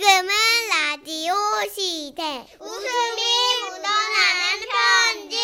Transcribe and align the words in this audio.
지금은 0.00 0.28
라디오 0.70 1.34
시대. 1.70 2.46
웃음이 2.58 3.22
묻어나는 3.60 4.66
편지. 4.72 5.36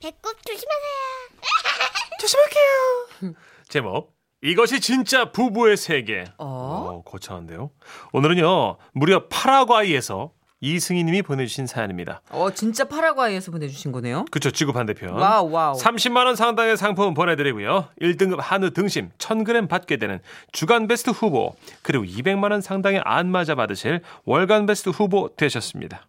배꼽 0.00 0.36
조심하세요. 0.44 1.40
조심할게요. 2.20 3.34
제목 3.70 4.14
이것이 4.42 4.80
진짜 4.80 5.32
부부의 5.32 5.78
세계. 5.78 6.26
어? 6.36 6.44
어, 6.44 7.02
거창한데요. 7.06 7.70
오늘은요 8.12 8.76
무려 8.92 9.28
파라과이에서 9.28 10.32
이승희 10.64 11.02
님이 11.02 11.22
보내주신 11.22 11.66
사연입니다. 11.66 12.22
어, 12.30 12.50
진짜 12.52 12.84
파라과이에서 12.84 13.50
보내주신 13.50 13.90
거네요? 13.90 14.24
그쵸 14.30 14.52
지구 14.52 14.72
반대편. 14.72 15.10
와우, 15.10 15.50
와우. 15.50 15.76
30만 15.76 16.24
원 16.24 16.36
상당의 16.36 16.76
상품 16.76 17.14
보내드리고요. 17.14 17.88
1등급 18.00 18.36
한우 18.38 18.70
등심 18.70 19.10
1000g 19.18 19.68
받게 19.68 19.96
되는 19.96 20.20
주간 20.52 20.86
베스트 20.86 21.10
후보 21.10 21.56
그리고 21.82 22.04
200만 22.04 22.52
원 22.52 22.60
상당의 22.60 23.02
안마자 23.04 23.56
받으실 23.56 24.02
월간 24.24 24.66
베스트 24.66 24.90
후보 24.90 25.34
되셨습니다. 25.36 26.06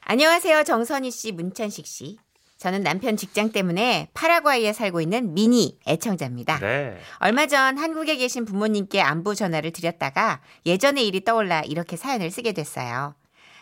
안녕하세요. 0.00 0.64
정선희 0.64 1.12
씨, 1.12 1.30
문천식 1.30 1.86
씨. 1.86 2.18
저는 2.56 2.82
남편 2.82 3.16
직장 3.16 3.52
때문에 3.52 4.08
파라과이에 4.14 4.72
살고 4.72 5.00
있는 5.00 5.32
미니 5.32 5.78
애청자입니다. 5.86 6.58
네. 6.58 6.98
얼마 7.20 7.46
전 7.46 7.78
한국에 7.78 8.16
계신 8.16 8.44
부모님께 8.44 9.00
안부 9.00 9.36
전화를 9.36 9.70
드렸다가 9.70 10.40
예전의 10.66 11.06
일이 11.06 11.22
떠올라 11.22 11.60
이렇게 11.60 11.94
사연을 11.96 12.32
쓰게 12.32 12.50
됐어요. 12.52 13.14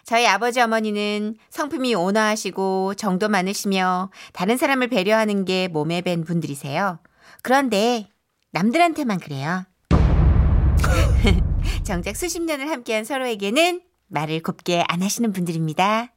저희 0.06 0.24
아버지 0.28 0.60
어머니는 0.60 1.34
성품이 1.50 1.96
온화하시고 1.96 2.94
정도 2.94 3.28
많으시며 3.28 4.10
다른 4.32 4.56
사람을 4.56 4.86
배려하는 4.86 5.44
게 5.44 5.66
몸에 5.66 6.00
밴 6.00 6.24
분들이세요. 6.24 7.00
그런데 7.42 8.06
남들한테만 8.52 9.18
그래요. 9.18 9.64
정작 11.82 12.14
수십 12.14 12.40
년을 12.40 12.70
함께한 12.70 13.02
서로에게는 13.04 13.80
말을 14.06 14.42
곱게 14.44 14.84
안 14.86 15.02
하시는 15.02 15.32
분들입니다. 15.32 16.12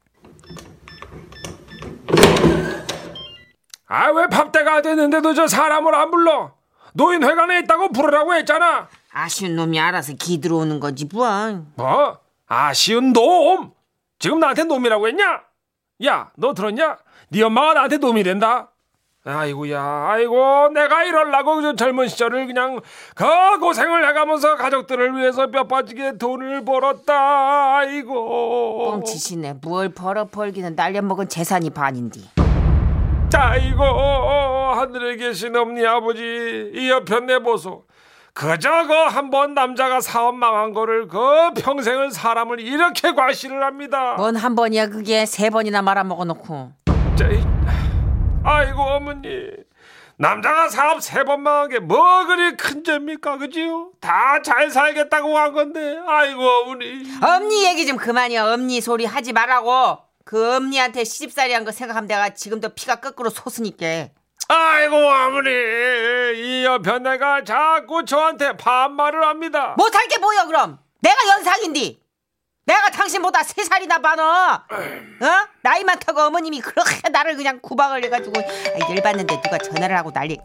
아 3.92 4.12
왜 4.12 4.28
밥 4.30 4.52
때가 4.52 4.84
됐는데도 4.84 5.34
저 5.34 5.48
사람을 5.48 5.96
안 5.96 6.12
불러? 6.12 6.54
노인회관에 6.94 7.58
있다고 7.62 7.92
부르라고 7.92 8.36
했잖아. 8.36 8.88
아쉬운 9.12 9.56
놈이 9.56 9.80
알아서 9.80 10.14
기 10.14 10.40
들어오는 10.40 10.80
거지 10.80 11.06
뭐. 11.12 11.66
뭐? 11.76 12.20
아쉬운 12.48 13.14
놈? 13.14 13.72
지금 14.20 14.40
나한테 14.40 14.66
놈이라고 14.66 15.08
했냐? 15.08 15.42
야, 16.06 16.30
너 16.36 16.54
들었냐? 16.54 16.98
네 17.30 17.42
엄마가 17.42 17.74
나한테 17.74 17.98
놈이란다. 17.98 18.70
아이고야, 19.26 19.82
아이고, 19.82 20.70
내가 20.74 21.04
이럴라고 21.04 21.62
저 21.62 21.76
젊은 21.76 22.08
시절을 22.08 22.48
그냥 22.48 22.80
그 23.16 23.60
고생을 23.60 24.08
해가면서 24.08 24.56
가족들을 24.56 25.16
위해서 25.18 25.48
뼈 25.48 25.66
빠지게 25.66 26.18
돈을 26.18 26.64
벌었다. 26.64 27.78
아이고. 27.78 28.92
뻥치시네. 28.92 29.56
뭘 29.62 29.90
벌어 29.90 30.26
벌기는 30.26 30.74
날려먹은 30.74 31.28
재산이 31.28 31.70
반인데. 31.70 32.22
자, 33.30 33.54
어, 33.78 34.74
하늘에 34.76 35.18
계신 35.18 35.56
엄니 35.56 35.86
아버지 35.86 36.72
이 36.74 36.90
옆편 36.90 37.26
내보소. 37.28 37.84
그저 38.34 38.86
그 38.88 38.94
한 39.10 39.30
번 39.30 39.54
남자가 39.54 40.00
사업 40.02 40.36
망한 40.36 40.74
거를 40.74 41.08
그 41.08 41.52
평생을 41.62 42.12
사람을 42.12 42.60
이렇게 42.62 43.14
과시를 43.14 43.64
합니다. 43.64 44.14
뭔 44.18 44.36
한 44.38 44.56
번이야 44.56 44.88
그게 44.88 45.26
세 45.26 45.50
번이나 45.50 45.82
말아먹어 45.82 46.26
놓고. 46.26 46.72
아이고 48.44 48.82
어머니 48.82 49.50
남자가 50.18 50.70
사업 50.70 51.02
세 51.02 51.24
번 51.24 51.42
망한 51.42 51.70
게 51.70 51.80
뭐 51.80 52.26
그리 52.26 52.56
큰 52.56 52.84
죄입니까 52.84 53.38
그지요? 53.38 53.92
다 54.00 54.42
잘 54.42 54.70
살겠다고 54.70 55.38
한 55.38 55.54
건데 55.54 55.98
아이고 56.08 56.42
어머니 56.42 57.04
엄니 57.22 57.66
얘기 57.66 57.86
좀 57.86 57.98
그만이야. 57.98 58.54
엄니 58.54 58.80
소리 58.82 59.06
하지 59.06 59.34
말라고. 59.34 59.98
그 60.24 60.56
엄니한테 60.58 61.04
시집살이 61.04 61.54
한 61.54 61.66
거 61.66 61.72
생각하면 61.72 62.08
내가 62.08 62.30
지금도 62.30 62.70
피가 62.70 62.98
거꾸로 62.98 63.30
솟으니까. 63.30 64.10
아이고 64.50 64.96
어머니 64.96 65.50
이 66.36 66.66
옆에 66.66 67.00
내가 67.00 67.44
자꾸 67.44 68.04
저한테 68.04 68.58
반말을 68.58 69.24
합니다 69.24 69.76
못할 69.78 70.08
게 70.08 70.18
뭐야 70.18 70.46
그럼? 70.46 70.80
내가 71.02 71.16
연상인디. 71.36 72.02
내가 72.66 72.90
당신보다 72.92 73.42
세 73.44 73.64
살이나 73.64 73.98
많어. 74.00 74.54
어? 74.54 75.48
나이 75.62 75.84
많다고 75.84 76.22
어머님이 76.22 76.62
그렇게 76.62 77.10
나를 77.10 77.36
그냥 77.36 77.60
구박을 77.62 78.04
해가지고 78.04 78.34
아, 78.40 78.90
열받는데 78.92 79.42
누가 79.42 79.58
전화를 79.58 79.98
하고 79.98 80.12
난리. 80.12 80.38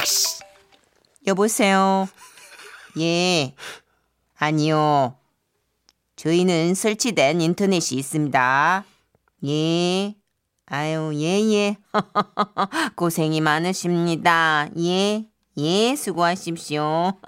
아씨. 0.00 0.40
여보세요. 1.26 2.08
예. 3.00 3.54
아니요. 4.38 5.18
저희는 6.16 6.74
설치된 6.74 7.40
인터넷이 7.40 7.98
있습니다. 7.98 8.84
예. 9.46 10.14
아유, 10.76 11.10
예, 11.16 11.38
예. 11.52 11.76
고생이 12.96 13.42
많으십니다. 13.42 14.68
예. 14.78 15.26
예, 15.58 15.94
수고하십시오. 15.94 17.12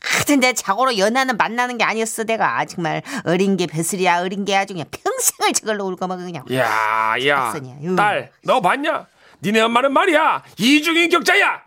하여튼 0.00 0.38
내 0.38 0.52
자고로 0.52 0.96
연하는 0.96 1.36
만나는 1.36 1.76
게 1.76 1.82
아니었어 1.82 2.22
내가 2.22 2.64
정말 2.66 3.02
어린 3.24 3.56
게 3.56 3.66
벼슬이야 3.66 4.20
어린 4.20 4.44
게 4.44 4.56
아주 4.56 4.74
그냥 4.74 4.86
평생을 4.92 5.52
저걸로 5.54 5.86
울고 5.86 6.06
막 6.06 6.16
그냥 6.18 6.44
야야. 6.52 7.50
딸 7.96 8.30
너 8.44 8.60
봤냐? 8.60 9.06
니네 9.42 9.60
엄마는 9.62 9.92
말이야 9.92 10.44
이중인격자야 10.56 11.62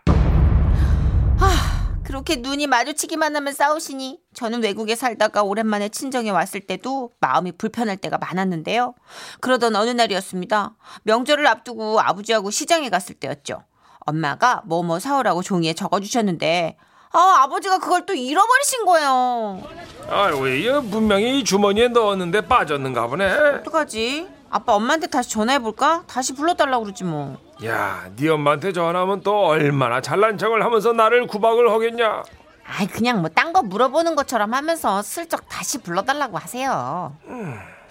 그렇게 2.04 2.36
눈이 2.36 2.66
마주치기만 2.66 3.34
하면 3.36 3.52
싸우시니 3.52 4.20
저는 4.34 4.62
외국에 4.62 4.96
살다가 4.96 5.42
오랜만에 5.42 5.88
친정에 5.88 6.30
왔을 6.30 6.60
때도 6.60 7.12
마음이 7.20 7.52
불편할 7.52 7.96
때가 7.96 8.18
많았는데요. 8.18 8.94
그러던 9.40 9.76
어느 9.76 9.90
날이었습니다. 9.90 10.76
명절을 11.04 11.46
앞두고 11.46 12.00
아버지하고 12.00 12.50
시장에 12.50 12.90
갔을 12.90 13.14
때였죠. 13.14 13.62
엄마가 14.00 14.62
뭐뭐 14.66 14.98
사오라고 14.98 15.42
종이에 15.42 15.74
적어주셨는데 15.74 16.76
아 17.12 17.42
아버지가 17.42 17.78
그걸 17.78 18.06
또 18.06 18.14
잃어버리신 18.14 18.84
거예요 18.86 19.62
아이고 20.08 20.46
이거 20.48 20.80
분명히 20.80 21.44
주머니에 21.44 21.88
넣었는데 21.88 22.46
빠졌는가 22.48 23.06
보네 23.06 23.30
어떡하지 23.60 24.28
아빠 24.50 24.74
엄마한테 24.74 25.06
다시 25.06 25.30
전화해볼까? 25.30 26.04
다시 26.06 26.34
불러달라고 26.34 26.84
그러지 26.84 27.04
뭐 27.04 27.38
야, 27.64 28.10
네 28.16 28.28
엄마한테 28.28 28.72
전화하면 28.72 29.22
또 29.22 29.46
얼마나 29.46 30.00
잘난 30.00 30.36
척을 30.36 30.64
하면서 30.64 30.92
나를 30.92 31.26
구박을 31.26 31.70
하겠냐? 31.70 32.22
아이 32.66 32.86
그냥 32.86 33.20
뭐 33.20 33.30
딴 33.30 33.52
거 33.52 33.62
물어보는 33.62 34.14
것처럼 34.16 34.52
하면서 34.52 35.00
슬쩍 35.02 35.48
다시 35.48 35.78
불러달라고 35.78 36.36
하세요. 36.38 37.16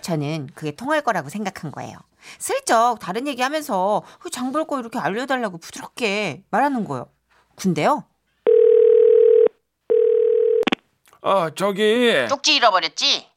저는 0.01 0.49
그게 0.55 0.71
통할 0.71 1.01
거라고 1.01 1.29
생각한 1.29 1.71
거예요. 1.71 1.97
슬쩍 2.37 2.97
다른 2.99 3.27
얘기하면서 3.27 4.03
그 4.19 4.29
장볼 4.29 4.65
거 4.67 4.79
이렇게 4.79 4.99
알려달라고 4.99 5.57
부드럽게 5.57 6.43
말하는 6.51 6.83
거예요. 6.85 7.07
근데요. 7.55 8.03
어, 11.21 11.49
저기 11.51 12.25
쪽지 12.29 12.55
잃어버렸지? 12.55 13.29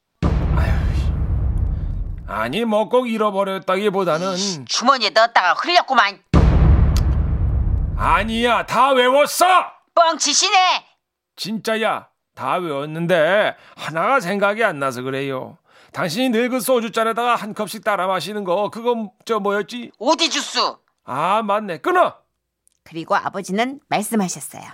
아니 2.26 2.64
뭐 2.64 2.88
꼭 2.88 3.08
잃어버렸다기보다는 3.08 4.64
주머니에 4.66 5.10
넣었다가 5.10 5.52
흘렸구만. 5.54 6.22
아니야 7.96 8.64
다 8.66 8.90
외웠어. 8.92 9.44
뻥치시네. 9.94 10.86
진짜야 11.36 12.08
다 12.34 12.54
외웠는데 12.56 13.54
하나가 13.76 14.20
생각이 14.20 14.64
안 14.64 14.78
나서 14.78 15.02
그래요. 15.02 15.58
당신이 15.92 16.30
늘 16.30 16.48
그 16.48 16.60
소주 16.60 16.90
잔에다가 16.90 17.36
한 17.36 17.54
컵씩 17.54 17.84
따라 17.84 18.06
마시는 18.06 18.42
거 18.44 18.70
그거 18.70 19.12
저 19.26 19.38
뭐였지? 19.38 19.92
오디 19.98 20.30
주스. 20.30 20.58
아 21.04 21.42
맞네 21.42 21.78
끊어. 21.78 22.14
그리고 22.84 23.14
아버지는 23.16 23.80
말씀하셨어요. 23.88 24.64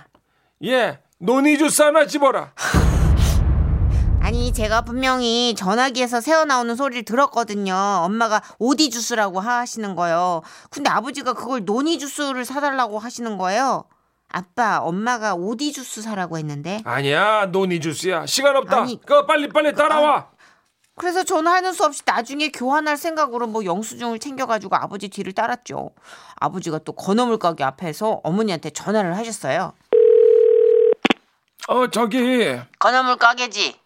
예 0.65 0.99
논이 1.19 1.57
주스 1.57 1.81
하나 1.81 2.07
집어라. 2.07 2.53
아니 4.23 4.53
제가 4.53 4.81
분명히 4.81 5.55
전화기에서 5.55 6.21
새어나오는 6.21 6.75
소리를 6.75 7.03
들었거든요. 7.03 7.73
엄마가 8.03 8.41
오디 8.59 8.89
주스라고 8.89 9.39
하시는 9.39 9.95
거예요. 9.95 10.41
근데 10.69 10.89
아버지가 10.89 11.33
그걸 11.33 11.65
노니 11.65 11.97
주스를 11.97 12.45
사달라고 12.45 12.99
하시는 12.99 13.37
거예요. 13.37 13.85
아빠, 14.29 14.77
엄마가 14.79 15.33
오디 15.35 15.73
주스 15.73 16.01
사라고 16.01 16.37
했는데. 16.37 16.81
아니야 16.85 17.47
논이 17.47 17.81
주스야 17.81 18.25
시간 18.27 18.55
없다. 18.55 18.81
아니, 18.83 19.01
그거 19.01 19.25
빨리 19.25 19.49
빨리 19.49 19.73
따라와. 19.73 20.29
그래서 20.95 21.23
저는 21.23 21.51
하는 21.51 21.73
수 21.73 21.83
없이 21.83 22.03
나중에 22.05 22.49
교환할 22.49 22.95
생각으로 22.95 23.47
뭐 23.47 23.65
영수증을 23.65 24.19
챙겨가지고 24.19 24.75
아버지 24.75 25.09
뒤를 25.09 25.33
따랐죠. 25.33 25.89
아버지가 26.35 26.79
또 26.79 26.93
건어물 26.93 27.39
가게 27.39 27.63
앞에서 27.63 28.21
어머니한테 28.23 28.69
전화를 28.69 29.17
하셨어요. 29.17 29.73
어 31.67 31.87
저기 31.89 32.59
건어물 32.79 33.17
가게지. 33.17 33.80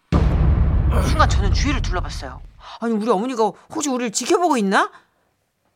순간 1.07 1.29
저는 1.29 1.53
주위를 1.53 1.81
둘러봤어요. 1.81 2.41
아니 2.79 2.93
우리 2.93 3.09
어머니가 3.09 3.51
혹시 3.73 3.89
우리를 3.89 4.11
지켜보고 4.11 4.57
있나? 4.57 4.91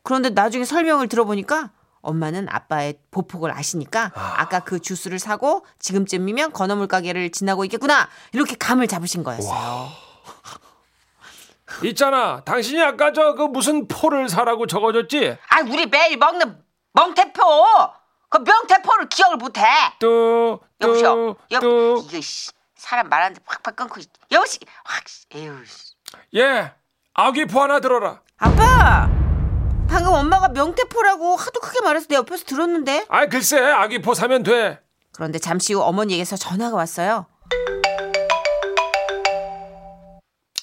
그런데 0.03 0.29
나중에 0.29 0.65
설명을 0.65 1.07
들어보니까 1.07 1.71
엄마는 2.01 2.47
아빠의 2.49 2.95
보폭을 3.11 3.51
아시니까 3.51 4.11
아까 4.15 4.59
그 4.61 4.79
주스를 4.79 5.19
사고 5.19 5.65
지금쯤이면 5.79 6.53
건어물 6.53 6.87
가게를 6.87 7.31
지나고 7.31 7.65
있겠구나 7.65 8.07
이렇게 8.31 8.55
감을 8.55 8.87
잡으신 8.87 9.23
거였어요. 9.23 9.87
있잖아. 11.83 12.41
당신이 12.45 12.81
아까 12.81 13.11
저 13.13 13.33
그 13.35 13.43
무슨 13.43 13.87
포를 13.87 14.27
사라고 14.29 14.65
적어줬지? 14.67 15.37
아 15.49 15.61
우리 15.61 15.85
매일 15.85 16.17
먹는 16.17 16.57
명태포 16.93 17.41
그 18.29 18.37
명태포를 18.39 19.09
기억을 19.09 19.37
못해. 19.37 19.61
뚜, 19.99 20.59
여보세요. 20.81 21.13
뚜, 21.13 21.35
여 21.55 21.59
뚜. 21.59 22.05
이거 22.09 22.21
씨, 22.21 22.51
사람 22.79 23.09
말하는데 23.09 23.41
팍팍 23.45 23.75
끊고 23.75 23.99
여보씨 24.31 24.59
확 24.85 25.03
에휴. 25.35 25.65
씨. 25.65 25.93
예. 26.35 26.73
아기 27.13 27.45
포 27.45 27.61
하나 27.61 27.79
들어라. 27.79 28.21
아빠 28.37 29.09
방금 29.89 30.13
엄마가 30.13 30.49
명태포라고 30.49 31.35
하도 31.35 31.59
크게 31.59 31.81
말해서 31.81 32.07
내 32.07 32.15
옆에서 32.15 32.45
들었는데 32.45 33.05
아 33.09 33.25
글쎄 33.27 33.59
아기 33.59 34.01
포 34.01 34.13
사면 34.13 34.43
돼. 34.43 34.79
그런데 35.13 35.39
잠시 35.39 35.73
후 35.73 35.81
어머니에게서 35.81 36.37
전화가 36.37 36.75
왔어요. 36.77 37.25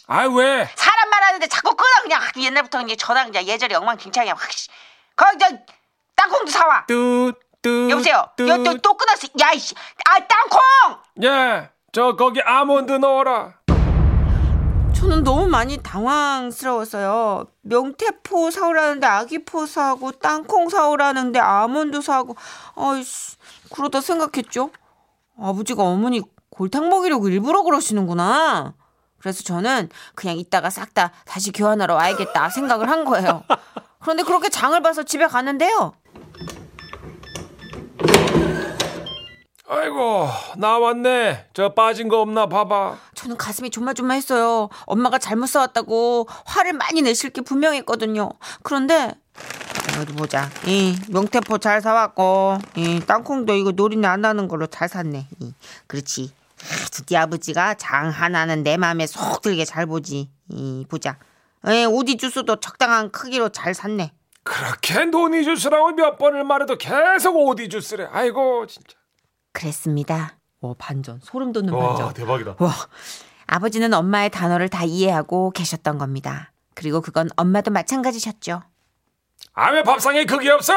아 0.08 0.24
왜? 0.26 0.68
사람 0.76 1.10
말하는데 1.10 1.46
자꾸 1.48 1.74
끊어 1.74 2.02
그냥 2.02 2.22
옛날부터 2.36 2.78
그냥 2.78 2.96
전화 2.96 3.24
그냥 3.24 3.44
예절이 3.44 3.74
엉망진창이야 3.74 4.34
확. 4.34 4.52
씨. 4.52 4.68
거기 5.16 5.36
저 5.38 5.48
땅콩도 6.14 6.50
사와. 6.50 6.86
뚜, 6.86 7.32
뚜. 7.60 7.90
여보세요. 7.90 8.30
뚜. 8.36 8.48
여또 8.48 8.78
또 8.78 8.96
끊었어. 8.96 9.26
야이씨. 9.38 9.74
아 10.08 10.18
땅콩. 10.26 10.60
예. 11.24 11.70
저 11.96 12.14
거기 12.14 12.42
아몬드 12.42 12.92
넣어라. 12.92 13.54
저는 14.94 15.24
너무 15.24 15.46
많이 15.46 15.78
당황스러웠어요. 15.78 17.46
명태포 17.62 18.50
사오라는데 18.50 19.06
아기포 19.06 19.64
사고 19.64 20.12
땅콩 20.12 20.68
사오라는데 20.68 21.38
아몬드 21.38 22.02
사고 22.02 22.36
아이씨 22.74 23.36
그러다 23.74 24.02
생각했죠. 24.02 24.68
아버지가 25.40 25.84
어머니 25.84 26.20
골탕 26.50 26.90
먹이려고 26.90 27.30
일부러 27.30 27.62
그러시는구나. 27.62 28.74
그래서 29.16 29.42
저는 29.42 29.88
그냥 30.14 30.36
이따가 30.36 30.68
싹 30.68 30.92
다 30.92 31.12
다시 31.24 31.50
교환하러 31.50 31.94
와야겠다 31.94 32.50
생각을 32.50 32.90
한 32.90 33.06
거예요. 33.06 33.42
그런데 34.00 34.22
그렇게 34.22 34.50
장을 34.50 34.78
봐서 34.82 35.02
집에 35.02 35.26
갔는데요. 35.26 35.94
아이고 39.68 40.28
나왔네. 40.56 41.46
저 41.52 41.74
빠진 41.74 42.08
거 42.08 42.20
없나 42.20 42.46
봐봐. 42.46 42.96
저는 43.14 43.36
가슴이 43.36 43.70
조마조마했어요. 43.70 44.68
엄마가 44.86 45.18
잘못 45.18 45.46
사왔다고 45.46 46.28
화를 46.44 46.72
많이 46.72 47.02
내실 47.02 47.30
게 47.30 47.40
분명했거든요. 47.40 48.30
그런데 48.62 49.14
어디 50.00 50.12
보자. 50.12 50.48
이 50.66 50.96
명태포 51.08 51.58
잘 51.58 51.80
사왔고, 51.80 52.58
이 52.76 53.00
땅콩도 53.06 53.54
이거 53.54 53.72
노린내 53.72 54.06
안 54.06 54.20
나는 54.20 54.46
걸로 54.46 54.66
잘 54.66 54.88
샀네. 54.88 55.26
이, 55.40 55.54
그렇지. 55.86 56.32
아주 56.84 57.04
네 57.06 57.16
아버지가 57.16 57.74
장 57.74 58.10
하나는 58.10 58.62
내 58.62 58.76
마음에 58.76 59.06
속 59.06 59.40
들게 59.42 59.64
잘 59.64 59.86
보지. 59.86 60.28
이 60.50 60.86
보자. 60.88 61.18
에, 61.66 61.84
오디 61.84 62.16
주스도 62.16 62.56
적당한 62.60 63.10
크기로 63.10 63.48
잘 63.50 63.74
샀네. 63.74 64.12
그렇게 64.42 65.04
논이 65.06 65.44
주스라고 65.44 65.92
몇 65.92 66.18
번을 66.18 66.44
말해도 66.44 66.76
계속 66.78 67.36
오디 67.36 67.68
주스래. 67.68 68.08
아이고 68.12 68.66
진짜. 68.66 68.96
그랬습니다. 69.60 70.36
오 70.60 70.74
반전. 70.74 71.18
소름 71.22 71.52
돋는 71.52 71.72
와, 71.72 72.12
대박이다. 72.12 72.56
와, 72.58 72.72
아버지는 73.46 73.94
엄마의 73.94 74.28
단어를 74.30 74.68
다 74.68 74.84
이해하고 74.84 75.50
계셨던 75.52 75.96
겁니다. 75.96 76.52
그리고 76.74 77.00
그건 77.00 77.30
엄마도 77.36 77.70
마찬가지셨죠. 77.70 78.62
아 79.54 79.70
왜 79.70 79.82
밥상에 79.82 80.24
그게 80.26 80.50
없어? 80.50 80.74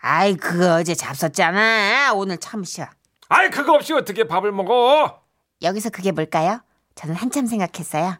아이 0.00 0.36
그거 0.36 0.74
어제 0.76 0.94
잡섰잖아. 0.94 2.12
오늘 2.14 2.38
참으셔. 2.38 2.86
아이 3.28 3.50
그거 3.50 3.74
없이 3.74 3.92
어떻게 3.92 4.24
밥을 4.24 4.52
먹어? 4.52 5.20
여기서 5.62 5.90
그게 5.90 6.12
뭘까요? 6.12 6.60
저는 6.94 7.16
한참 7.16 7.46
생각했어요. 7.46 8.16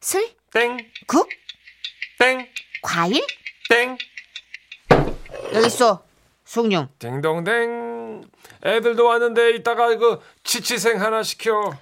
술? 0.00 0.30
땡, 0.52 0.78
국? 1.06 1.28
땡, 2.18 2.46
과일? 2.82 3.22
땡. 3.68 3.98
여기 5.54 5.66
있어. 5.66 6.02
숭늉. 6.44 6.88
딩동댕. 6.98 7.91
애들도 8.64 9.04
왔는데 9.04 9.52
이따가 9.56 9.96
그 9.96 10.20
치치생 10.44 11.00
하나 11.00 11.22
시켜. 11.22 11.72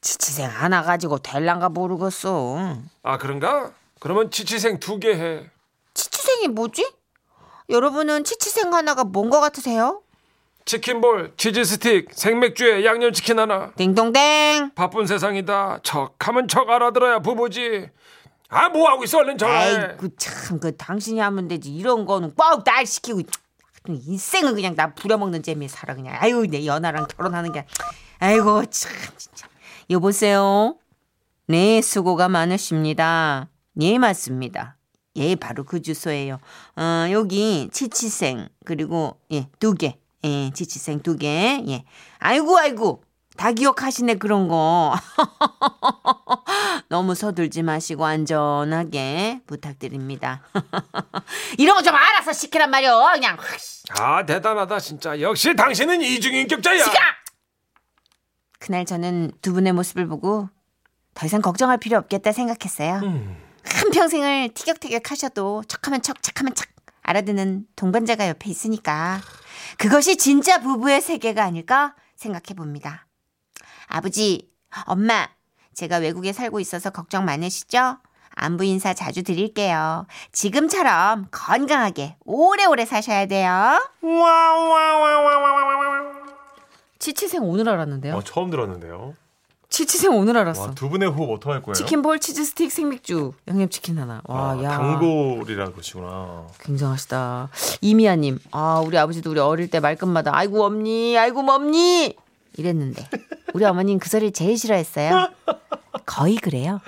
치치생 0.00 0.48
하나 0.48 0.82
가지고 0.82 1.18
될란가 1.18 1.68
모르겠어. 1.68 2.76
아 3.02 3.18
그런가? 3.18 3.72
그러면 4.00 4.30
치치생 4.30 4.80
두 4.80 4.98
개 4.98 5.12
해. 5.14 5.50
치치생이 5.94 6.48
뭐지? 6.48 6.90
여러분은 7.70 8.24
치치생 8.24 8.74
하나가 8.74 9.04
뭔거 9.04 9.40
같으세요? 9.40 10.02
치킨볼, 10.64 11.34
치즈 11.36 11.64
스틱, 11.64 12.08
생맥주에 12.12 12.84
양념치킨 12.84 13.38
하나. 13.38 13.72
딩동댕. 13.76 14.70
바쁜 14.74 15.06
세상이다. 15.06 15.80
척하면 15.82 16.46
척 16.48 16.70
알아들어야 16.70 17.18
부부지. 17.18 17.88
아 18.48 18.68
뭐 18.68 18.88
하고 18.90 19.02
있어? 19.04 19.18
얼른 19.18 19.38
전화해. 19.38 19.76
아이고 19.76 20.08
참그 20.16 20.76
당신이 20.76 21.18
하면 21.20 21.48
되지 21.48 21.72
이런 21.74 22.04
거는 22.04 22.34
꼭 22.34 22.64
날 22.64 22.84
시키고 22.86 23.22
인생은 23.88 24.54
그냥 24.54 24.74
나 24.74 24.94
부려먹는 24.94 25.42
재미에 25.42 25.68
살아 25.68 25.94
그냥. 25.94 26.16
아유 26.18 26.46
내 26.48 26.64
연하랑 26.66 27.06
결혼하는 27.08 27.52
게 27.52 27.66
아이고 28.18 28.64
참 28.66 28.92
진짜. 29.16 29.48
여보세요. 29.90 30.76
네 31.46 31.82
수고가 31.82 32.28
많으십니다. 32.28 33.48
예 33.80 33.98
맞습니다. 33.98 34.76
예 35.16 35.34
바로 35.34 35.64
그 35.64 35.82
주소예요. 35.82 36.38
어 36.76 37.06
여기 37.10 37.68
치치생 37.72 38.48
그리고 38.64 39.18
예두개. 39.30 39.98
예, 40.24 40.50
치치생 40.54 41.00
두 41.00 41.16
개. 41.16 41.64
예. 41.66 41.84
아이고, 42.18 42.56
아이고. 42.56 43.02
다 43.36 43.50
기억하시네, 43.52 44.16
그런 44.16 44.48
거. 44.48 44.94
너무 46.88 47.14
서둘지 47.14 47.62
마시고 47.62 48.04
안전하게 48.04 49.40
부탁드립니다. 49.46 50.42
이런 51.58 51.76
거 51.76 51.82
좀 51.82 51.94
알아서 51.94 52.32
시키란 52.32 52.70
말이요. 52.70 53.10
그냥 53.14 53.36
확아 53.90 54.24
대단하다 54.26 54.78
진짜. 54.78 55.20
역시 55.20 55.54
당신은 55.56 56.02
이중인격자야. 56.02 56.84
시가! 56.84 56.98
그날 58.58 58.84
저는 58.84 59.32
두 59.42 59.52
분의 59.52 59.72
모습을 59.72 60.06
보고 60.06 60.48
더 61.14 61.26
이상 61.26 61.40
걱정할 61.42 61.78
필요 61.78 61.98
없겠다 61.98 62.30
생각했어요. 62.32 62.94
한 63.64 63.90
평생을 63.92 64.50
티격태격 64.54 65.10
하셔도 65.10 65.62
척하면 65.66 66.02
척, 66.02 66.22
착하면 66.22 66.54
착 66.54 66.68
알아듣는 67.02 67.66
동반자가 67.74 68.28
옆에 68.28 68.48
있으니까 68.50 69.20
그것이 69.78 70.16
진짜 70.16 70.58
부부의 70.60 71.00
세계가 71.00 71.42
아닐까 71.42 71.94
생각해 72.16 72.54
봅니다. 72.56 73.06
아버지, 73.96 74.48
엄마, 74.86 75.28
제가 75.74 75.98
외국에 75.98 76.32
살고 76.32 76.60
있어서 76.60 76.88
걱정 76.88 77.26
많으시죠? 77.26 77.98
안부 78.34 78.64
인사 78.64 78.94
자주 78.94 79.22
드릴게요. 79.22 80.06
지금처럼 80.32 81.26
건강하게 81.30 82.16
오래오래 82.24 82.86
사셔야 82.86 83.26
돼요. 83.26 83.78
치치생 86.98 87.42
오늘 87.42 87.68
알았는데요. 87.68 88.14
어, 88.14 88.22
처음 88.22 88.48
들었는데요. 88.48 89.12
치치생 89.68 90.14
오늘 90.14 90.38
알았어. 90.38 90.62
와, 90.62 90.70
두 90.70 90.88
분의 90.88 91.10
호흡 91.10 91.30
어떡할 91.30 91.60
거예요? 91.60 91.74
치킨볼, 91.74 92.18
치즈 92.20 92.44
스틱, 92.44 92.72
생맥주, 92.72 93.32
양념치킨 93.46 93.98
하나. 93.98 94.22
와, 94.24 94.52
아, 94.52 94.62
야. 94.62 94.70
단골이라는 94.70 95.74
것이구나. 95.74 96.46
굉장하시다. 96.60 97.50
이미아님, 97.82 98.38
아, 98.52 98.82
우리 98.82 98.96
아버지도 98.96 99.30
우리 99.30 99.40
어릴 99.40 99.68
때 99.68 99.80
말끝마다, 99.80 100.34
아이고, 100.34 100.64
엄니, 100.64 101.18
아이고, 101.18 101.42
멈니! 101.42 102.16
이랬는데, 102.56 103.08
우리 103.52 103.64
어머님 103.64 103.98
그 103.98 104.08
소리 104.08 104.32
제일 104.32 104.56
싫어했어요. 104.56 105.30
거의 106.06 106.36
그래요. 106.36 106.80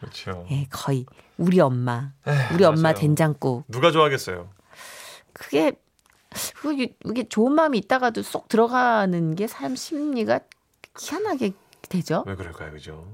그렇죠. 0.00 0.46
예, 0.50 0.66
거의. 0.70 1.06
우리 1.36 1.60
엄마. 1.60 2.12
에휴, 2.26 2.54
우리 2.54 2.64
엄마 2.64 2.82
맞아요. 2.82 2.94
된장국. 2.94 3.64
누가 3.68 3.90
좋아하겠어요? 3.90 4.48
그게, 5.32 5.72
그게, 6.60 6.94
이게 7.04 7.28
좋은 7.28 7.52
마음이 7.52 7.78
있다가도 7.78 8.22
쏙 8.22 8.48
들어가는 8.48 9.34
게 9.34 9.46
사람 9.46 9.74
심리가 9.74 10.40
희한하게 10.98 11.52
되죠. 11.88 12.22
왜 12.26 12.36
그럴까요, 12.36 12.70
그죠? 12.70 13.06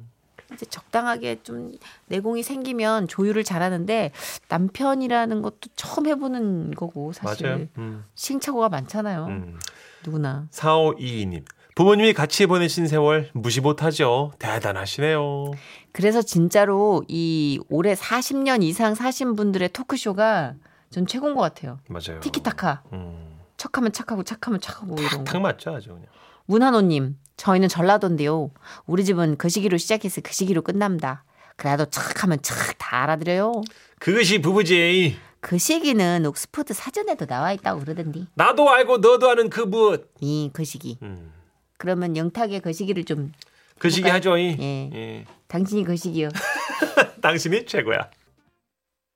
이제 0.52 0.66
적당하게 0.66 1.42
좀 1.42 1.72
내공이 2.06 2.42
생기면 2.42 3.06
조율을 3.08 3.44
잘하는데 3.44 4.10
남편이라는 4.48 5.42
것도 5.42 5.70
처음 5.76 6.06
해보는 6.08 6.72
거고 6.74 7.12
사실 7.12 7.46
맞아요. 7.48 7.66
음, 7.78 8.04
시행착오가 8.14 8.68
많잖아요. 8.68 9.26
음. 9.26 9.58
누구나. 10.04 10.48
4522님. 10.50 11.44
부모님이 11.80 12.12
같이 12.12 12.44
보내신 12.44 12.86
세월 12.88 13.30
무시 13.32 13.62
못하죠. 13.62 14.32
대단하시네요. 14.38 15.52
그래서 15.92 16.20
진짜로 16.20 17.02
이 17.08 17.58
올해 17.70 17.94
40년 17.94 18.62
이상 18.62 18.94
사신 18.94 19.34
분들의 19.34 19.70
토크쇼가 19.70 20.56
전 20.90 21.06
최고인 21.06 21.34
것 21.34 21.40
같아요. 21.40 21.78
맞아요. 21.88 22.20
티키타카. 22.20 22.82
음, 22.92 23.38
척하면 23.56 23.92
착하고 23.92 24.24
착하면 24.24 24.60
착하고 24.60 24.94
이런 24.98 25.24
탁 25.24 25.32
거. 25.32 25.40
맞죠, 25.40 25.74
아주 25.74 25.88
그냥. 25.88 26.04
문한호님, 26.44 27.16
저희는 27.38 27.68
전라도인데요. 27.70 28.50
우리 28.84 29.02
집은 29.02 29.38
그 29.38 29.48
시기로 29.48 29.78
시작해서 29.78 30.20
그 30.20 30.34
시기로 30.34 30.60
끝납니다. 30.60 31.24
그래도 31.56 31.86
착하면 31.86 32.40
착 32.42 32.76
다 32.76 33.04
알아들어요. 33.04 33.52
그것이 34.00 34.42
부부지. 34.42 35.16
그 35.40 35.56
시기는 35.56 36.26
옥스퍼드 36.26 36.74
사전에도 36.74 37.24
나와 37.24 37.52
있다고 37.54 37.80
그러던디. 37.80 38.26
나도 38.34 38.68
알고 38.68 38.98
너도 38.98 39.30
아는 39.30 39.48
그 39.48 39.62
무엇. 39.62 40.10
이 40.20 40.50
거시기. 40.52 40.98
음. 41.00 41.32
그러면 41.80 42.14
영탁의 42.14 42.60
거시기를 42.60 43.04
좀그 43.06 43.88
시기 43.88 44.10
하죠. 44.10 44.36
이. 44.36 44.54
예. 44.60 44.90
예. 44.92 45.24
당신이 45.48 45.86
거시기요. 45.86 46.28
당신이 47.22 47.64
최고야. 47.64 48.10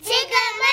지금은 0.03 0.65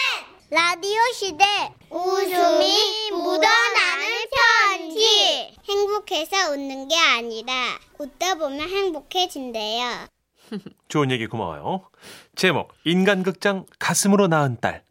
라디오 0.49 0.99
시대 1.13 1.43
웃음이 1.89 3.11
묻어나는 3.11 4.07
편지 4.31 5.53
행복해서 5.67 6.51
웃는 6.51 6.87
게 6.87 6.95
아니라 6.95 7.77
웃다 7.99 8.35
보면 8.35 8.61
행복해진대요 8.69 10.07
좋은 10.87 11.11
얘기 11.11 11.27
고마워요. 11.27 11.89
제목 12.37 12.73
인간극장 12.85 13.65
가슴으로 13.79 14.29
낳은 14.29 14.59
딸. 14.61 14.83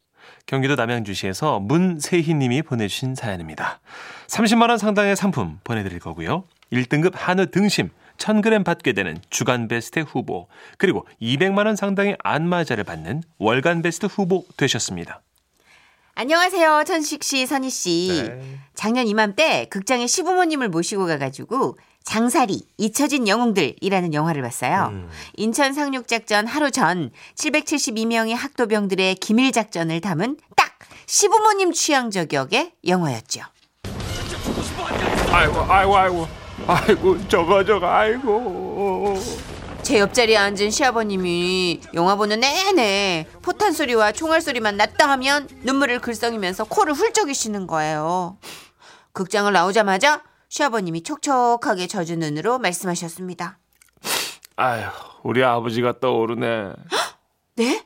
경기도 0.44 0.74
남양주시에서 0.74 1.60
문세희 1.60 2.34
님이 2.34 2.60
보내주신 2.60 3.14
사연입니다. 3.14 3.80
30만 4.26 4.68
원 4.68 4.76
상당의 4.76 5.16
상품 5.16 5.60
보내드릴 5.64 5.98
거고요. 5.98 6.44
1등급 6.72 7.12
한우 7.14 7.46
등심 7.46 7.90
1000g 8.18 8.64
받게 8.64 8.92
되는 8.92 9.18
주간 9.30 9.66
베스트 9.66 10.00
후보 10.00 10.48
그리고 10.78 11.06
200만 11.20 11.66
원 11.66 11.76
상당의 11.76 12.16
안마자를 12.22 12.84
받는 12.84 13.22
월간 13.38 13.82
베스트 13.82 14.06
후보 14.06 14.44
되셨습니다. 14.56 15.22
안녕하세요. 16.14 16.84
천식 16.86 17.24
씨, 17.24 17.46
선희 17.46 17.70
씨. 17.70 18.22
네. 18.22 18.58
작년 18.74 19.06
이맘때 19.06 19.66
극장에 19.70 20.06
시부모님을 20.06 20.68
모시고 20.68 21.06
가가지고 21.06 21.78
장사리, 22.04 22.62
잊혀진 22.76 23.26
영웅들이라는 23.26 24.12
영화를 24.12 24.42
봤어요. 24.42 24.88
음. 24.90 25.08
인천 25.36 25.72
상륙작전 25.72 26.46
하루 26.46 26.70
전 26.70 27.10
772명의 27.36 28.34
학도병들의 28.34 29.14
기밀작전을 29.14 30.00
담은 30.02 30.36
딱 30.56 30.78
시부모님 31.06 31.72
취향 31.72 32.10
저격의 32.10 32.72
영화였죠. 32.86 33.42
아이고 35.32 35.60
아이고 35.60 35.96
아이고 35.96 36.39
아이고 36.70 37.26
저거 37.28 37.64
저거 37.64 37.86
아이고 37.88 39.18
제 39.82 39.98
옆자리에 39.98 40.36
앉은 40.36 40.70
시아버님이 40.70 41.80
영화 41.94 42.14
보는 42.14 42.38
내내 42.40 43.26
포탄 43.42 43.72
소리와 43.72 44.12
총알 44.12 44.40
소리만 44.40 44.76
났다 44.76 45.08
하면 45.10 45.48
눈물을 45.62 45.98
글썽이면서 46.00 46.64
코를 46.64 46.92
훌쩍이시는 46.92 47.66
거예요. 47.66 48.38
극장을 49.12 49.52
나오자마자 49.52 50.22
시아버님이 50.48 51.02
촉촉하게 51.02 51.88
젖은 51.88 52.20
눈으로 52.20 52.58
말씀하셨습니다. 52.58 53.58
아휴 54.56 54.84
우리 55.24 55.42
아버지가 55.42 55.98
떠오르네 56.00 56.72
네? 57.56 57.84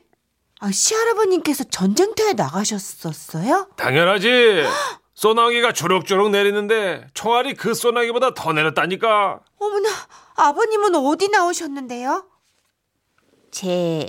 아, 0.59 0.71
시할아버님께서 0.71 1.65
전쟁터에 1.65 2.33
나가셨었어요? 2.33 3.69
당연하지 3.77 4.63
소나기가 5.15 5.71
주룩주룩 5.71 6.29
내리는데 6.31 7.07
총알이 7.13 7.53
그 7.55 7.73
소나기보다 7.73 8.33
더 8.33 8.53
내렸다니까 8.53 9.39
어머나, 9.59 9.89
아버님은 10.35 10.95
어디 10.95 11.29
나오셨는데요? 11.29 12.25
제 13.51 14.07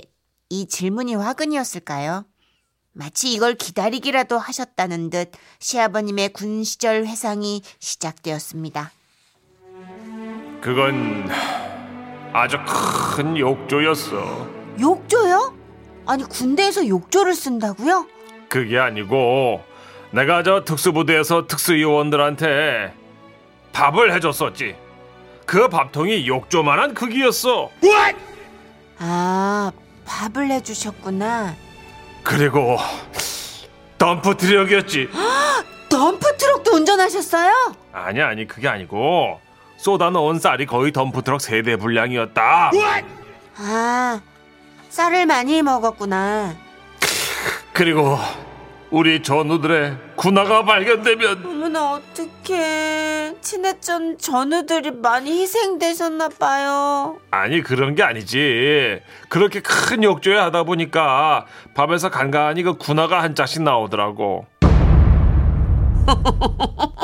이 0.49 0.65
질문이 0.65 1.15
화근이었을까요? 1.15 2.25
마치 2.93 3.33
이걸 3.33 3.55
기다리기라도 3.55 4.37
하셨다는 4.37 5.09
듯 5.09 5.31
시아버님의 5.59 6.29
군 6.29 6.63
시절 6.63 7.05
회상이 7.05 7.61
시작되었습니다. 7.79 8.91
그건 10.61 11.27
아주 12.33 12.57
큰 13.15 13.37
욕조였어 13.37 14.47
욕조요? 14.79 15.55
아니 16.05 16.23
군대에서 16.23 16.87
욕조를 16.87 17.35
쓴다고요? 17.35 18.07
그게 18.47 18.79
아니고 18.79 19.61
내가 20.11 20.43
저 20.43 20.63
특수부대에서 20.63 21.47
특수요원들한테 21.47 22.93
밥을 23.73 24.13
해줬었지 24.15 24.75
그 25.45 25.67
밥통이 25.69 26.27
욕조만한 26.27 26.93
크기였어 26.93 27.69
아 28.99 29.71
밥을 30.05 30.49
해주셨구나. 30.51 31.55
그리고 32.23 32.77
덤프 33.97 34.37
트럭이었지 34.37 35.09
덤프 35.89 36.37
트럭도 36.37 36.71
운전하셨어요? 36.71 37.73
아니 37.93 38.21
아니 38.21 38.47
그게 38.47 38.67
아니고 38.67 39.39
쏟아 39.77 40.09
넣은 40.09 40.39
쌀이 40.39 40.65
거의 40.65 40.91
덤프 40.91 41.21
트럭 41.21 41.41
세대 41.41 41.75
분량이었다. 41.77 42.71
아 43.57 44.21
쌀을 44.89 45.25
많이 45.25 45.61
먹었구나. 45.61 46.55
그리고 47.73 48.17
우리 48.89 49.21
전우들의 49.21 49.97
군화가 50.15 50.63
발견되면 50.63 51.45
어머나 51.45 51.93
어떡해 51.95 53.35
친해전 53.41 54.17
전우들이 54.17 54.91
많이 54.91 55.41
희생되셨나 55.41 56.29
봐요 56.29 57.19
아니 57.31 57.61
그런 57.61 57.95
게 57.95 58.03
아니지. 58.03 59.01
그렇게 59.27 59.59
큰 59.61 60.03
욕조에 60.03 60.37
하다 60.37 60.63
보니까 60.63 61.45
밥에서 61.75 62.09
간간히 62.09 62.63
그 62.63 62.77
군화가 62.77 63.21
한 63.21 63.35
짝씩 63.35 63.61
나오더라고. 63.63 64.45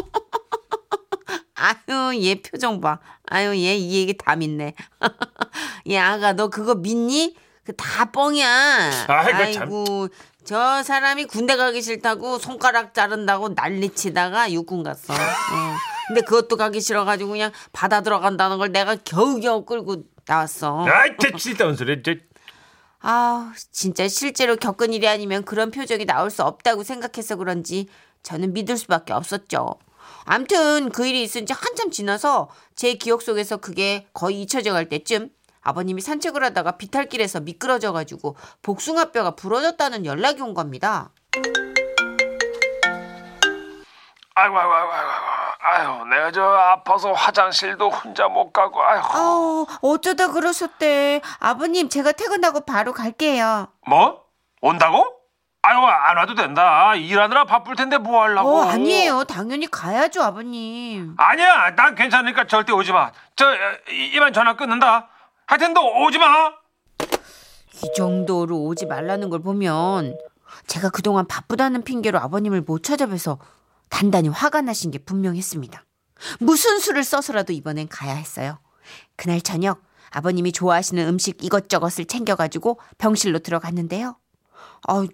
아유 1.55 2.21
얘 2.23 2.35
표정 2.41 2.79
봐 2.81 2.99
아유 3.29 3.55
얘 3.57 3.77
이 3.77 3.99
얘기 4.01 4.17
다 4.17 4.35
믿네 4.35 4.73
얘 5.89 5.97
아가 5.97 6.33
너 6.33 6.47
그거 6.49 6.75
믿니? 6.75 7.35
그 7.65 7.71
다 7.77 8.11
뻥이야 8.11 9.05
아이고, 9.07 9.53
참. 9.53 9.61
아이고 9.63 10.07
저 10.45 10.83
사람이 10.83 11.25
군대 11.25 11.55
가기 11.55 11.81
싫다고 11.81 12.37
손가락 12.37 12.93
자른다고 12.93 13.49
난리치다가 13.49 14.51
육군 14.51 14.83
갔어 14.83 15.13
어. 15.13 15.17
근데 16.07 16.21
그것도 16.21 16.57
가기 16.57 16.81
싫어가지고 16.81 17.29
그냥 17.31 17.51
바다 17.71 18.01
들어간다는 18.01 18.57
걸 18.57 18.71
내가 18.71 18.95
겨우겨우 18.95 19.65
끌고 19.65 20.03
나왔어 20.25 20.85
아이 20.85 21.15
제 21.19 21.31
쓸데없는 21.37 21.77
소리. 21.77 22.03
저 22.03 22.13
아, 23.05 23.53
진짜 23.71 24.07
실제로 24.07 24.55
겪은 24.55 24.93
일이 24.93 25.07
아니면 25.07 25.43
그런 25.43 25.71
표정이 25.71 26.05
나올 26.05 26.29
수 26.29 26.43
없다고 26.43 26.83
생각해서 26.83 27.35
그런지 27.35 27.87
저는 28.23 28.53
믿을 28.53 28.77
수밖에 28.77 29.11
없었죠. 29.11 29.75
암튼 30.23 30.89
그 30.89 31.05
일이 31.05 31.21
있은 31.21 31.45
지 31.45 31.51
한참 31.51 31.91
지나서 31.91 32.49
제 32.75 32.93
기억 32.93 33.21
속에서 33.21 33.57
그게 33.57 34.07
거의 34.13 34.41
잊혀져 34.41 34.71
갈 34.71 34.87
때쯤 34.87 35.29
아버님이 35.63 36.01
산책을 36.01 36.43
하다가 36.43 36.73
비탈길에서 36.73 37.39
미끄러져 37.41 37.91
가지고 37.93 38.35
복숭아뼈가 38.61 39.31
부러졌다는 39.35 40.05
연락이 40.05 40.41
온 40.41 40.53
겁니다. 40.53 41.09
아이고 44.35 44.57
아이고 44.57 44.73
아이고 44.73 44.91
아이고. 44.91 45.11
아유 45.65 46.05
내가 46.09 46.31
저 46.31 46.43
아파서 46.43 47.13
화장실도 47.13 47.89
혼자 47.89 48.27
못 48.27 48.51
가고 48.51 48.81
아유. 48.83 48.99
아우, 49.03 49.65
어쩌다 49.81 50.29
그러셨대. 50.31 51.21
아버님, 51.39 51.87
제가 51.87 52.11
퇴근하고 52.11 52.61
바로 52.61 52.91
갈게요. 52.93 53.67
뭐? 53.87 54.21
온다고? 54.61 55.05
아유 55.61 55.77
안 55.77 56.17
와도 56.17 56.35
된다. 56.35 56.93
일하느라 56.95 57.45
바쁠 57.45 57.75
텐데 57.77 57.97
뭐 57.97 58.21
하려고? 58.23 58.57
어, 58.57 58.63
아니에요. 58.69 59.23
당연히 59.23 59.67
가야죠, 59.67 60.21
아버님. 60.21 61.15
아니야, 61.17 61.73
난 61.75 61.95
괜찮으니까 61.95 62.47
절대 62.47 62.73
오지 62.73 62.91
마. 62.91 63.11
저 63.37 63.47
어, 63.47 63.55
이- 63.89 64.11
이만 64.15 64.33
전화 64.33 64.55
끊는다. 64.57 65.07
하여튼 65.45 65.73
너 65.73 65.81
오지 65.81 66.17
마. 66.17 66.51
이 67.83 67.91
정도로 67.95 68.63
오지 68.63 68.85
말라는 68.85 69.29
걸 69.29 69.41
보면 69.41 70.17
제가 70.67 70.89
그동안 70.89 71.27
바쁘다는 71.27 71.83
핑계로 71.83 72.19
아버님을 72.19 72.61
못 72.61 72.83
찾아뵈서 72.83 73.39
단단히 73.89 74.29
화가 74.29 74.61
나신 74.61 74.91
게 74.91 74.99
분명했습니다. 74.99 75.83
무슨 76.39 76.79
수를 76.79 77.03
써서라도 77.03 77.51
이번엔 77.53 77.89
가야 77.89 78.15
했어요. 78.15 78.59
그날 79.15 79.41
저녁 79.41 79.81
아버님이 80.11 80.51
좋아하시는 80.51 81.05
음식 81.07 81.43
이것저것을 81.43 82.05
챙겨가지고 82.05 82.79
병실로 82.97 83.39
들어갔는데요. 83.39 84.15
아, 84.87 85.05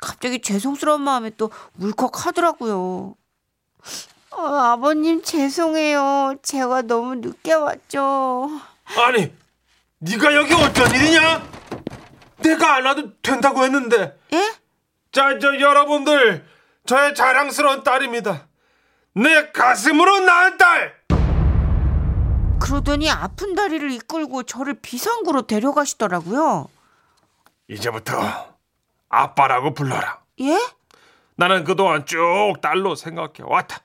갑자기 0.00 0.40
죄송스러운 0.40 1.02
마음에 1.02 1.30
또 1.36 1.50
울컥하더라고요. 1.78 3.14
아, 4.32 4.72
아버님 4.72 5.22
죄송해요. 5.22 6.36
제가 6.42 6.82
너무 6.82 7.16
늦게 7.16 7.52
왔죠. 7.54 8.50
아니, 8.96 9.32
네가 9.98 10.34
여기 10.34 10.52
어쩐 10.54 10.94
일이냐? 10.94 11.42
내가 12.38 12.76
안 12.76 12.86
와도 12.86 13.20
된다고 13.22 13.64
했는데. 13.64 14.18
예? 14.32 14.54
자, 15.10 15.38
저 15.38 15.58
여러분들, 15.58 16.46
저의 16.84 17.14
자랑스러운 17.14 17.82
딸입니다. 17.82 18.46
내 19.14 19.50
가슴으로 19.50 20.20
낳은 20.20 20.58
딸. 20.58 20.94
그러더니 22.60 23.10
아픈 23.10 23.54
다리를 23.54 23.90
이끌고 23.92 24.42
저를 24.42 24.74
비상구로 24.74 25.42
데려가시더라고요. 25.46 26.68
이제부터 27.68 28.54
아빠라고 29.08 29.72
불러라. 29.72 30.20
예? 30.40 30.58
나는 31.36 31.64
그동안 31.64 32.04
쭉 32.06 32.54
딸로 32.60 32.94
생각해 32.94 33.40
왔다. 33.40 33.78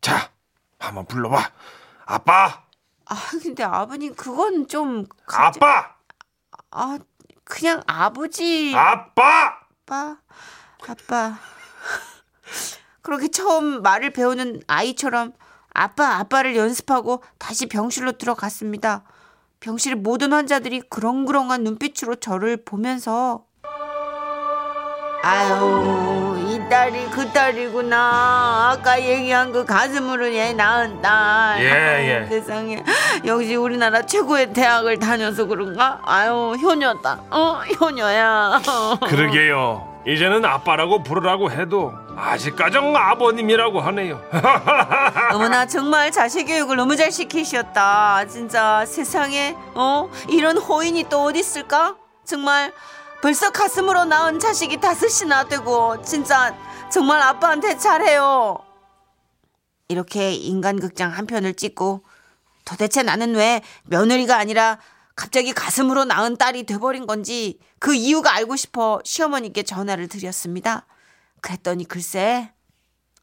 자, 0.00 0.30
한번 0.78 1.06
불러봐. 1.06 1.50
아빠, 2.06 2.61
아, 3.12 3.16
근데 3.42 3.62
아버님 3.62 4.14
그건 4.14 4.66
좀 4.66 5.04
아빠, 5.26 5.94
아, 6.70 6.98
그냥 7.44 7.82
아버지 7.86 8.72
아빠. 8.74 9.58
아빠. 9.86 10.16
아빠. 10.88 11.38
그렇게 13.02 13.28
처음 13.28 13.82
말을 13.82 14.10
배우는 14.10 14.62
아이처럼 14.66 15.32
아빠, 15.74 16.16
아빠를 16.16 16.56
연습하고 16.56 17.22
다시 17.38 17.66
병실로 17.66 18.12
들어갔습니다. 18.12 19.04
병실의 19.60 19.98
모든 19.98 20.32
환자들이 20.32 20.80
그렁그렁한 20.88 21.64
눈빛으로 21.64 22.16
저를 22.16 22.64
보면서 22.64 23.44
아유, 25.24 26.36
이 26.48 26.68
딸이 26.68 27.08
그 27.10 27.30
딸이구나. 27.30 28.72
아까 28.72 29.00
얘기한 29.00 29.52
그 29.52 29.64
가슴으로 29.64 30.34
얘 30.34 30.52
낳은 30.52 31.00
딸. 31.00 31.60
예, 31.62 32.24
예. 32.24 32.26
세상에. 32.26 32.82
역시 33.24 33.54
우리나라 33.54 34.02
최고의 34.02 34.52
대학을 34.52 34.98
다녀서 34.98 35.46
그런가? 35.46 36.00
아유, 36.04 36.56
효녀다. 36.60 37.20
어, 37.30 37.60
효녀야. 37.80 38.60
그러게요. 39.06 39.88
이제는 40.08 40.44
아빠라고 40.44 41.04
부르라고 41.04 41.52
해도 41.52 41.92
아직까진 42.16 42.96
아버님이라고 42.96 43.80
하네요. 43.80 44.20
어머나 45.32 45.66
정말 45.66 46.10
자식 46.10 46.46
교육을 46.46 46.74
너무 46.74 46.96
잘 46.96 47.12
시키셨다. 47.12 48.24
진짜 48.26 48.84
세상에 48.84 49.54
어 49.74 50.10
이런 50.28 50.58
호인이 50.58 51.04
또 51.08 51.22
어디 51.22 51.38
있을까? 51.38 51.94
정말 52.24 52.72
벌써 53.22 53.50
가슴으로 53.50 54.04
낳은 54.04 54.40
자식이 54.40 54.80
다섯이나 54.80 55.44
되고 55.44 56.02
진짜 56.02 56.58
정말 56.90 57.22
아빠한테 57.22 57.78
잘해요. 57.78 58.58
이렇게 59.86 60.32
인간극장 60.32 61.12
한 61.12 61.26
편을 61.26 61.54
찍고 61.54 62.02
도대체 62.64 63.04
나는 63.04 63.36
왜 63.36 63.62
며느리가 63.84 64.36
아니라 64.36 64.80
갑자기 65.14 65.52
가슴으로 65.52 66.04
낳은 66.04 66.36
딸이 66.36 66.64
돼버린 66.64 67.06
건지 67.06 67.60
그 67.78 67.94
이유가 67.94 68.34
알고 68.34 68.56
싶어 68.56 69.00
시어머니께 69.04 69.62
전화를 69.62 70.08
드렸습니다. 70.08 70.86
그랬더니 71.40 71.84
글쎄 71.84 72.52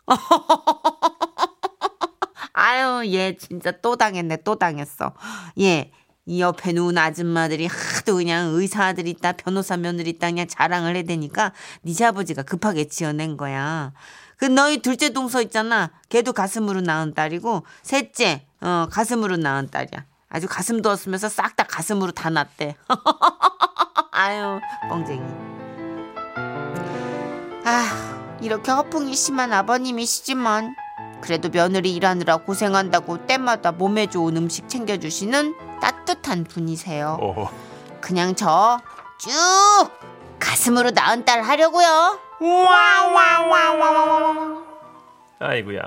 아유, 2.54 3.04
얘 3.14 3.36
진짜 3.36 3.72
또 3.72 3.98
당했네, 3.98 4.44
또 4.44 4.58
당했어. 4.58 5.14
얘, 5.60 5.92
이 6.26 6.42
옆에 6.42 6.74
누운 6.74 6.98
아줌마들이 6.98 7.66
하도 7.68 8.16
그냥 8.16 8.50
의사들 8.54 9.08
있다, 9.08 9.34
변호사 9.34 9.78
며느리 9.78 10.12
있다, 10.12 10.28
그냥 10.28 10.48
자랑을 10.48 10.96
해대니까 10.96 11.54
니네 11.86 12.06
아버지가 12.06 12.44
급하게 12.44 12.88
지어낸 12.88 13.38
거야. 13.38 13.94
그 14.38 14.46
너희 14.46 14.82
둘째 14.82 15.10
동서 15.10 15.42
있잖아. 15.42 15.92
걔도 16.10 16.34
가슴으로 16.34 16.82
낳은 16.82 17.14
딸이고, 17.14 17.66
셋째, 17.84 18.46
어, 18.62 18.88
가슴으로 18.90 19.38
낳은 19.38 19.70
딸이야. 19.70 20.06
아주 20.30 20.48
가슴 20.48 20.82
돋으면서 20.82 21.28
싹 21.28 21.56
다 21.56 21.64
가슴으로 21.64 22.12
다 22.12 22.30
낳대. 22.30 22.76
아유, 24.12 24.60
뻥쟁이. 24.90 25.22
아, 27.66 28.38
이렇게 28.42 28.72
허풍이 28.72 29.16
심한 29.16 29.52
아버님이시지만 29.52 30.76
그래도 31.22 31.50
며느리 31.50 31.94
일하느라 31.96 32.38
고생한다고 32.38 33.26
때마다 33.26 33.72
몸에 33.72 34.08
좋은 34.08 34.38
음식 34.38 34.70
챙겨주시는 34.70 35.56
따뜻한 36.10 36.44
분이세요. 36.46 37.18
오. 37.22 37.48
그냥 38.02 38.36
저 38.36 38.80
쭉 39.20 39.30
가슴으로 40.40 40.92
낳은 40.92 41.26
딸 41.26 41.42
하려고요. 41.42 42.18
아이고야. 45.40 45.82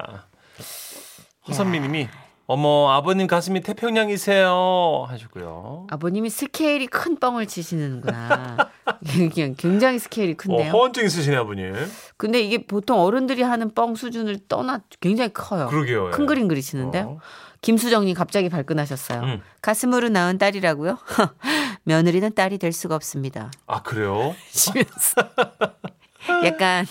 허선미님이 1.49 2.09
어머 2.47 2.91
아버님 2.91 3.27
가슴이 3.27 3.63
태평양이세요 3.63 5.07
하셨고요. 5.09 5.87
아버님이 5.91 6.29
스케일이 6.29 6.87
큰 6.87 7.19
뻥을 7.19 7.47
치시는구나. 7.47 8.57
그냥 9.33 9.55
굉장히 9.57 9.99
스케일이 9.99 10.33
어, 10.33 10.37
큰데요. 10.37 10.71
허언증 10.71 11.07
있으시네 11.07 11.37
아버님. 11.37 11.75
근데 12.19 12.41
이게 12.43 12.67
보통 12.67 13.01
어른들이 13.01 13.43
하는 13.43 13.71
뻥 13.75 13.95
수준을 13.95 14.41
떠나 14.49 14.81
굉장히 15.01 15.33
커요. 15.33 15.69
그러게요. 15.69 16.09
예. 16.09 16.11
큰 16.11 16.27
그림 16.27 16.49
그리시는데요. 16.49 17.05
어. 17.05 17.19
김수정님 17.63 18.15
갑자기 18.15 18.49
발끈하셨어요. 18.49 19.21
음. 19.23 19.43
가슴으로 19.63 20.09
낳은 20.09 20.39
딸이라고요? 20.39 20.99
며느리는 21.85 22.35
딸이 22.35 22.59
될 22.59 22.73
수가 22.73 22.97
없습니다. 22.97 23.51
아 23.67 23.83
그래요? 23.83 24.35
치면서 24.51 25.15
약간 26.45 26.87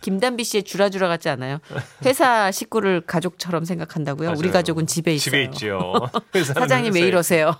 김단비 0.00 0.44
씨의 0.44 0.62
주라주라 0.64 1.08
같지 1.08 1.28
않아요? 1.28 1.58
회사 2.04 2.50
식구를 2.50 3.00
가족처럼 3.02 3.64
생각한다고요? 3.64 4.30
우리 4.30 4.48
맞아요. 4.48 4.52
가족은 4.52 4.86
집에 4.86 5.14
있어요. 5.14 5.24
집에 5.24 5.42
있죠. 5.44 6.08
사장님 6.54 6.94
왜 6.94 7.00
이러세요? 7.00 7.56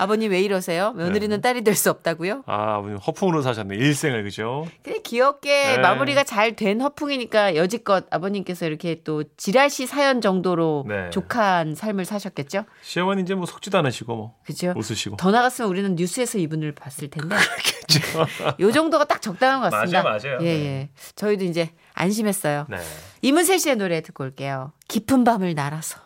아버님 0.00 0.30
왜 0.30 0.40
이러세요? 0.40 0.92
며느리는 0.94 1.36
네. 1.36 1.40
딸이 1.40 1.62
될 1.62 1.74
수 1.76 1.90
없다고요? 1.90 2.42
아 2.46 2.76
아버님 2.76 2.96
허풍으로 2.96 3.42
사셨네 3.42 3.76
일생을 3.76 4.24
그죠? 4.24 4.66
근데 4.82 5.00
귀엽게 5.02 5.76
네. 5.76 5.78
마무리가 5.78 6.24
잘 6.24 6.56
된 6.56 6.80
허풍이니까 6.80 7.54
여지껏 7.56 8.06
아버님께서 8.10 8.66
이렇게 8.66 9.02
또 9.04 9.24
지라시 9.36 9.86
사연 9.86 10.20
정도로 10.20 10.84
네. 10.88 11.10
족한 11.10 11.74
삶을 11.74 12.04
사셨겠죠? 12.04 12.64
시어머니 12.82 13.22
이제 13.22 13.34
뭐 13.34 13.46
속지도 13.46 13.78
않으시고 13.78 14.16
뭐 14.16 14.34
그죠? 14.44 14.72
웃으시고. 14.76 15.16
더 15.16 15.30
나갔으면 15.30 15.70
우리는 15.70 15.94
뉴스에서 15.96 16.38
이분을 16.38 16.72
봤을 16.74 17.08
텐데 17.08 17.36
그렇겠죠. 17.36 18.26
요 18.60 18.72
정도가 18.72 19.04
딱 19.04 19.20
적당한 19.22 19.60
것 19.60 19.70
같습니다. 19.70 20.02
맞아요, 20.02 20.18
맞아요. 20.22 20.38
예, 20.42 20.46
예. 20.48 20.88
저희도 21.16 21.44
이제 21.44 21.70
안심했어요. 21.94 22.66
네. 22.68 22.78
이문세 23.22 23.58
씨의 23.58 23.76
노래 23.76 24.00
듣고 24.00 24.24
올게요. 24.24 24.72
깊은 24.88 25.24
밤을 25.24 25.54
날아서. 25.54 26.00